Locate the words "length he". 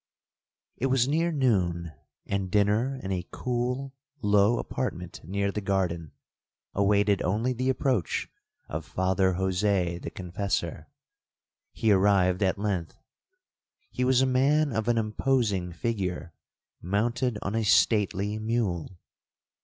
12.57-14.03